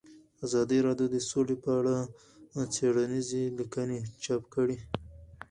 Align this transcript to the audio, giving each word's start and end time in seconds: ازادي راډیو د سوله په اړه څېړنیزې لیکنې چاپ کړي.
ازادي 0.45 0.77
راډیو 0.87 1.07
د 1.11 1.17
سوله 1.29 1.55
په 1.63 1.71
اړه 1.79 1.95
څېړنیزې 2.73 3.43
لیکنې 3.59 3.99
چاپ 4.23 4.43
کړي. 4.53 4.77